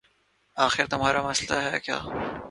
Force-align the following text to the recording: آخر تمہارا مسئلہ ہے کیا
آخر 0.57 0.85
تمہارا 0.89 1.21
مسئلہ 1.21 1.57
ہے 1.65 1.79
کیا 1.79 1.97